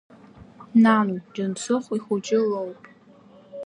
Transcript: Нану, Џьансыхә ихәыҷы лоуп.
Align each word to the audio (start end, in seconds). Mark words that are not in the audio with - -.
Нану, 0.81 1.17
Џьансыхә 1.33 1.89
ихәыҷы 1.97 2.39
лоуп. 2.49 2.79